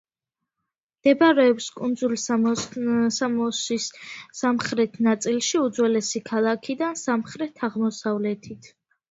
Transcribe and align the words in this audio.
მდებარეობს 1.01 1.67
კუნძულ 1.75 2.15
სამოსის 3.17 3.85
სამხრეთ 4.41 4.97
ნაწილში, 5.09 5.63
უძველესი 5.69 6.23
ქალაქიდან 6.33 6.99
სამხრეთ-აღმოსავლეთით. 7.05 8.75